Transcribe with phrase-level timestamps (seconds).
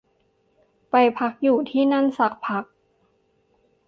[0.89, 0.95] ไป
[1.43, 2.63] อยู่ที่นั่นสักพัก